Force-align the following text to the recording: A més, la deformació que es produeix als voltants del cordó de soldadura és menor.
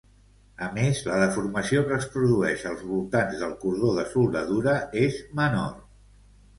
A 0.67 0.69
més, 0.77 1.01
la 1.09 1.19
deformació 1.23 1.83
que 1.91 1.93
es 1.99 2.09
produeix 2.15 2.65
als 2.71 2.83
voltants 2.95 3.39
del 3.45 3.55
cordó 3.67 3.95
de 4.01 4.09
soldadura 4.19 4.79
és 5.07 5.25
menor. 5.43 5.75